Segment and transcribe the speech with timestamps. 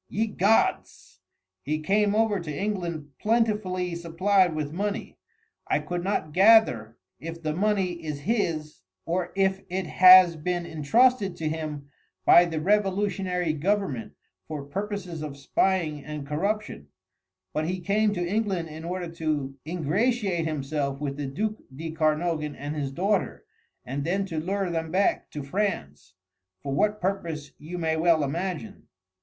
[0.09, 1.19] "Ye gods!"
[1.61, 5.19] "He came over to England plentifully supplied with money
[5.67, 11.35] I could not gather if the money is his or if it has been entrusted
[11.35, 11.91] to him
[12.25, 14.13] by the revolutionary government
[14.47, 16.87] for purposes of spying and corruption
[17.53, 22.55] but he came to England in order to ingratiate himself with the duc de Kernogan
[22.55, 23.45] and his daughter,
[23.85, 26.15] and then to lure them back to France,
[26.63, 28.87] for what purpose you may well imagine."